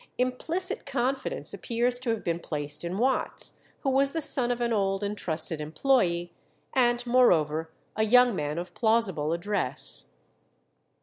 Implicit 0.17 0.83
confidence 0.87 1.53
appears 1.53 1.99
to 1.99 2.09
have 2.09 2.23
been 2.23 2.39
placed 2.39 2.83
in 2.83 2.97
Watts, 2.97 3.59
who 3.81 3.89
was 3.91 4.13
the 4.13 4.19
son 4.21 4.49
of 4.49 4.59
an 4.59 4.73
old 4.73 5.03
and 5.03 5.15
trusted 5.15 5.59
employé, 5.59 6.31
and, 6.73 7.05
moreover, 7.05 7.69
a 7.95 8.01
young 8.03 8.35
man 8.35 8.57
of 8.57 8.73
plausible 8.73 9.31
address. 9.31 10.15